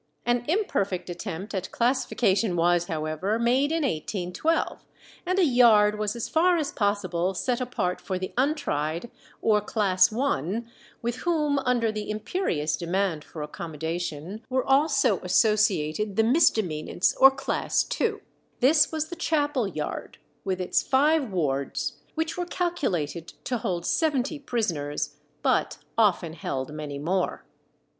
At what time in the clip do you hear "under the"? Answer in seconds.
11.59-12.09